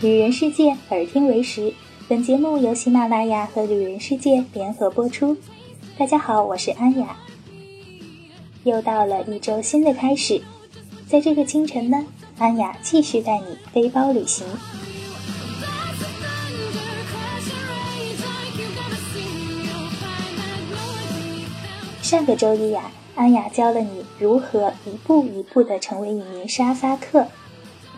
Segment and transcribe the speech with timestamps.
[0.00, 1.74] 旅人世界，耳听为实。
[2.06, 5.36] 本节目由喜马拉雅和旅人世界联合播出。
[5.96, 7.16] 大家好，我是安雅。
[8.62, 10.40] 又到了一周新的开始，
[11.08, 12.06] 在这个清晨呢，
[12.38, 14.46] 安雅继续带你背包旅行。
[22.00, 27.26] 上个周一呀，安雅教了你如何一步一步的成为一名沙发客。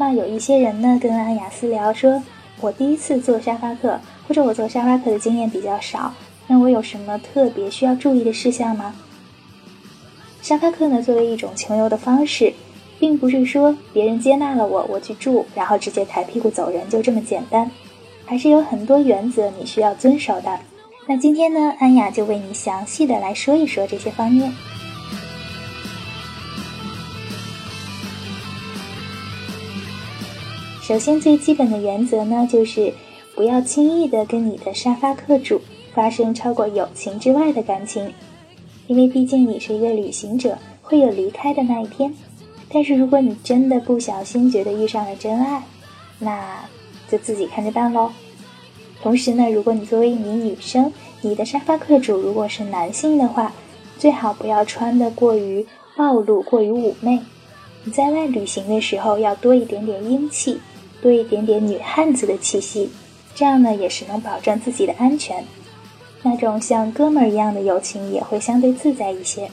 [0.00, 2.22] 那有一些人呢，跟安雅私聊说，
[2.62, 6.14] 我第一次做沙发客，或者我做沙发客的经验比较少，
[6.46, 8.95] 那我有什么特别需要注意的事项吗？
[10.40, 12.54] 沙发客呢，作为一种穷游的方式，
[12.98, 17.70] 并不是说别人接纳了我，我去住，然后直接抬屁股走人，就这么简单，
[18.24, 20.60] 还是有很多原则你需要遵守的。
[21.06, 24.51] 那今天呢，安雅就为你详细的来说一说这些方面。
[30.91, 32.93] 首先，最基本的原则呢，就是
[33.37, 35.60] 不要轻易的跟你的沙发客主
[35.95, 38.13] 发生超过友情之外的感情，
[38.88, 42.13] 因为毕竟你是一个旅行者，会有离开的那一天。
[42.69, 45.63] 但是如果你真的不小心觉得遇上了真爱，
[46.19, 46.65] 那
[47.09, 48.10] 就自己看着办喽。
[49.01, 53.52] 同时呢，如果你作为一名女生，你的沙发客主如果是男性的话，
[53.97, 55.65] 最好不要穿的过于
[55.97, 57.21] 暴露、过于妩媚。
[57.85, 60.60] 你在外旅行的时候要多一点点英气，
[61.02, 62.90] 多一点点女汉子的气息，
[63.34, 65.44] 这样呢也是能保证自己的安全。
[66.22, 69.50] 那种像哥们儿一样的友情也会相对自在一些。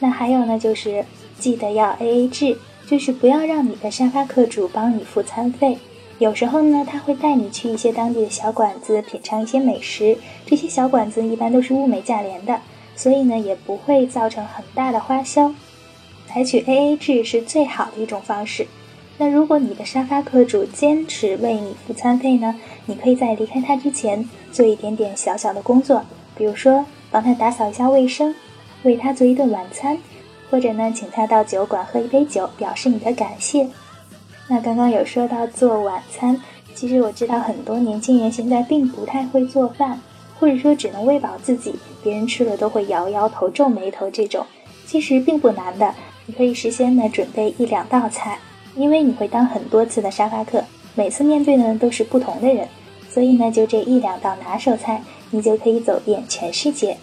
[0.00, 1.04] 那还有呢，就是
[1.38, 5.78] 记得要 A A 制，就是不要让你的沙发客主帮你付餐费。
[6.18, 12.60] 有时候呢，他会带你去一些当地的小馆子品尝一些美食，这些小馆子一般都是物美价廉的，
[12.96, 15.52] 所以呢也不会造成很大的花销。
[16.28, 18.66] 采取 AA 制是最好的一种方式。
[19.18, 22.54] 那如果你的沙发客主坚持为你付餐费呢，
[22.86, 26.02] 你可以在离开他之前做一点点小小的工作，
[26.36, 28.34] 比如说帮他打扫一下卫生，
[28.82, 29.96] 为他做一顿晚餐，
[30.50, 33.68] 或者呢请他到酒馆喝一杯酒，表示你的感谢。
[34.48, 36.40] 那刚刚有说到做晚餐，
[36.74, 40.00] 其实我知道很多年轻人现在并不太会做饭，
[40.40, 44.44] 或者说只能喂饱自己，别人吃了都会摇摇头、皱眉头这种，
[44.84, 45.94] 其实并不难的。
[46.26, 48.38] 你可以事先呢准备一两道菜，
[48.74, 52.68] 因为你会当很多次的沙发客，每次面对的都是不同的人，
[53.10, 56.96] 所以呢就这一两道拿手菜，你就可以走遍全世界。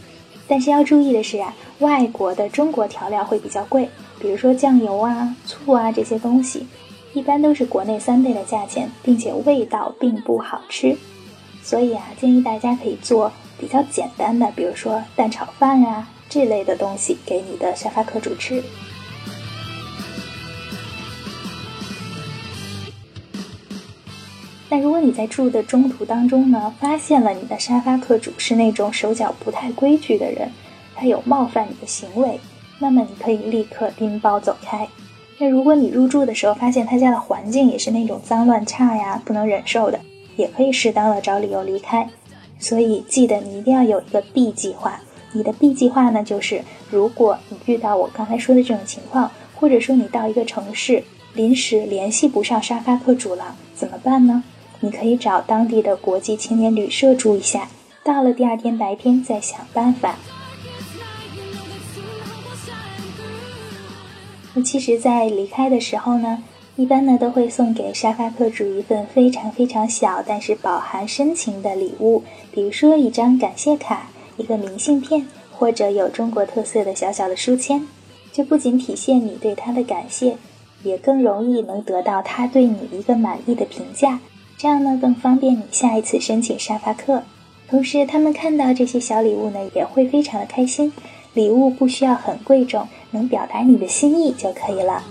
[0.48, 3.88] 但是要注意的是啊，外国的中国调料会比较贵，
[4.20, 6.66] 比如说酱油啊、醋啊这些东西。
[7.12, 10.96] 一般都是国内三倍的价钱，并且味道并不好吃，
[11.64, 18.64] 所以啊，建议大家可以做比较简单的，比如说蛋炒饭啊这类的东西给你的沙发客主吃。
[24.72, 30.52] 那如果你在住的中途当中呢，发现了你的沙发客主是那种手脚不太规矩的人，
[30.96, 32.40] 他有冒犯你的行为，
[32.78, 34.88] 那么你可以立刻拎包走开。
[35.40, 40.00] 那如果你入住的时候发现他家的环境也是那种脏乱差呀，不能忍受的，
[40.36, 42.08] 也可以适当的找理由离开。
[42.60, 45.02] 所以记得你一定要有一个 B 计划。
[45.32, 51.04] 你的 B 计划呢，就是如果你遇到我刚才说的这种情况，或者说你到一个城市
[51.34, 54.44] 临时联系不上沙发客主了，怎么办呢？
[54.82, 57.68] 你可以找当地的国际青年旅社住一下，
[58.04, 60.18] 到了第二天白天再想办法。
[64.54, 66.44] 那其实，在离开的时候呢，
[66.76, 77.88] 一般呢都会送给沙发客主一份非常非常小，但是饱含深情的礼物，比如说一张感谢卡、一个明信片，或者有中国特色的小小的书签。
[78.32, 80.38] 就不仅体现你对他的感谢，
[80.84, 84.20] 也更容易能得到他对你一个满意的评价。
[84.62, 87.24] 这样呢，更方便你下一次申请沙发客。
[87.70, 90.92] 同时，他们看到这些小礼物呢，也会非常的开心。
[91.34, 95.02] 礼物不需要很贵重，能表达你的心意就可以了。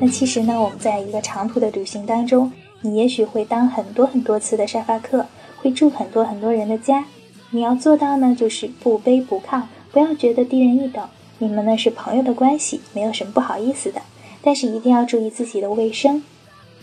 [0.00, 2.50] 那其实呢，我们在一个长途的旅行当中，
[2.80, 5.26] 你也许会当很多很多次的沙发客，
[5.58, 7.04] 会住很多很多人的家。
[7.50, 9.62] 你要做到呢，就是不卑不亢，
[9.92, 11.08] 不要觉得低人一等。
[11.38, 14.02] 你们呢是朋友的关系，没有什么不好意思的。
[14.42, 16.22] 但是一定要注意自己的卫生。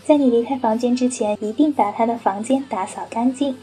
[0.04, 3.56] 在你离开房间之前，一定把他的房间打扫干净。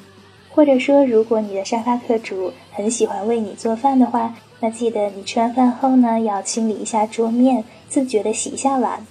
[0.52, 9.06] 或者说，如果你的沙发客主很喜欢为你做饭的话，那记得你吃完饭后呢，要清理一下桌面，自觉的洗一下碗。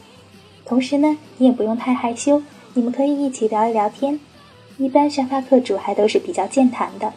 [0.65, 2.43] 同时呢，你也不用太害羞，
[2.75, 4.19] 你们可以一起聊一聊天。
[4.77, 7.13] 一般沙发客主还都是比较健谈的。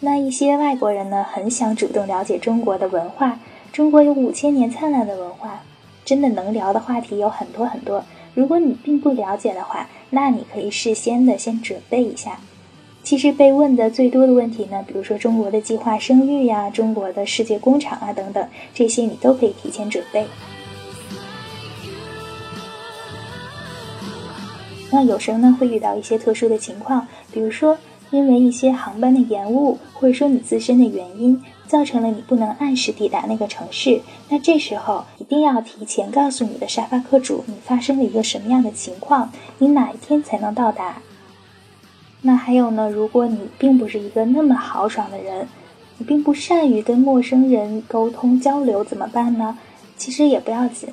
[0.00, 3.38] 那一些外国人呢，很想主动了解中国的文化，
[3.72, 5.62] 中国有五千年灿烂的文化，
[6.04, 8.04] 真的能聊的话题有很多很多。
[8.34, 12.38] 如果你并不了解的话，那你可以事先的先准备一下。
[13.02, 20.26] 其实被问的最多的问题呢，比如说中国的计划生育呀、中国的世界工厂啊等等，这些你都可以提前准备。
[24.90, 27.78] 那有时候呢会遇到一些特殊的情况，比如说
[28.10, 31.42] 因为一些航班的延误，或者说你自身的原因，
[31.72, 34.02] 造成了你不能按时抵达那个城市。
[34.28, 40.98] 那这时候一定要提前告诉你的沙发客主，你发生了一个什么样的情况，你哪一天才能到达。
[42.20, 45.48] 那还有呢，如果你并不是一个那么豪爽的人，
[45.96, 49.56] 你并不善于跟陌生人沟通交流，怎么办呢？
[49.96, 50.90] 其实也不要紧，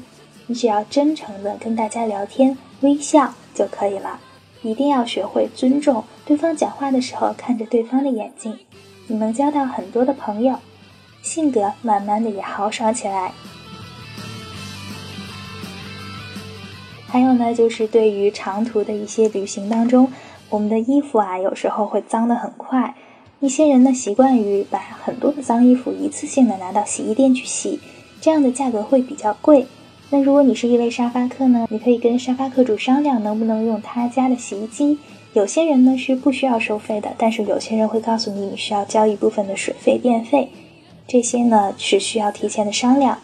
[0.48, 4.22] 你只要真诚的跟大家聊天，微笑就可以了。
[4.62, 8.58] 一定要学会尊重对方，讲话的时候看着对方的眼睛，
[9.08, 10.56] 你能交到很多的朋友，
[11.22, 13.32] 性格慢慢的也豪爽起来。
[17.08, 20.12] 还有呢，就是对于长途的一些旅行当中。
[20.52, 22.96] 我们的衣服啊，有时候会脏得很快。
[23.40, 27.80] 一些人呢，习惯于把很多的脏衣服一次性的拿到洗衣店去洗，
[28.20, 29.68] 这样的价格会比较贵。
[30.10, 34.98] 那如果你是一位沙发客呢，你可以跟沙发客主商量，能不能用他家的洗衣机。
[35.34, 40.50] 有些人呢是不需要收费的，但是有些人会告诉你，你需要交一部分的水费、电费，
[41.10, 43.18] 这些呢是需要提前的商量。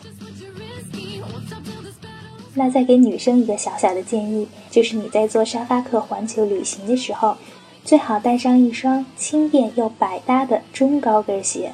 [2.56, 7.38] 那再给女生一个小小的建议，就是你在做沙发客环球旅行的时候，
[7.84, 11.74] 最好带上一双轻便又百搭的中高跟鞋，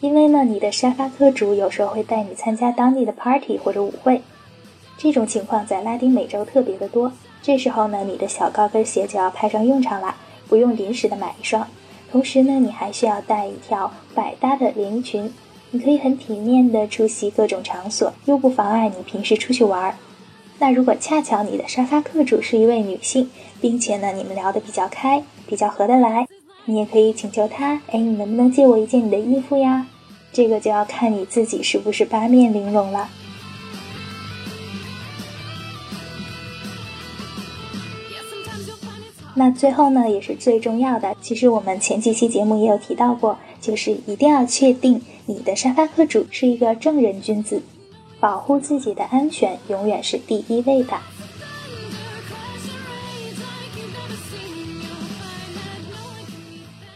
[0.00, 4.20] 因为呢，你的沙发客主有时候会带你参加当地的 party 或者舞会，
[4.98, 7.12] 这种情况在拉丁美洲特别的多。
[7.40, 10.16] 这时候呢，你的小高跟鞋就要派上用场了，
[10.48, 11.66] 不用临时的买一双。
[12.10, 15.32] 同时呢，你还需要带一条百搭的连衣裙，
[15.76, 19.94] 你可以很体面的出席各种场所，又不妨碍你平时出去玩儿。
[20.58, 23.28] 那如果恰巧你的沙发客主是一位女性，
[23.60, 26.26] 并且呢你们聊得比较开，比较合得来，
[26.64, 29.86] 你也可以请求她，哎，你能不能借我一件你的衣服呀？
[30.32, 33.10] 这个就要看你自己是不是八面玲珑了。
[39.34, 47.60] 那最后呢，也是最重要的，其实我们前几期节目也有提到过，就是一定要确定你的沙发客主是一个正人君子。
[48.20, 50.96] 保护自己的安全永远是第一位的。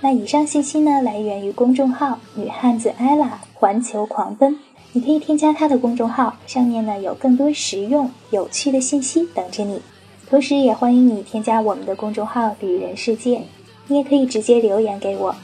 [0.00, 4.61] 那以上信息呢，来源于公众号“女汉子艾拉环球狂奔”，
[4.93, 9.82] 你可以添加她的公众号，上面呢有更多实用有趣的信息等着你。
[10.28, 13.43] 同时，也欢迎你添加我们的公众号“旅人世界”，
[13.88, 15.34] 你也可以直接留言给我。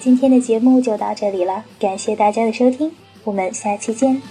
[0.00, 2.92] 今天的节目就到这里了，感谢大家的收听，
[3.24, 4.22] 我们下期见。